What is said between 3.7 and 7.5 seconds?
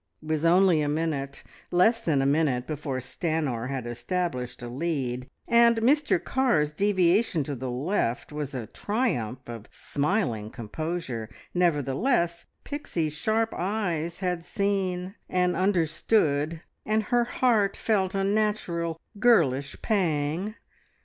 established a lead, and Mr Carr's deviation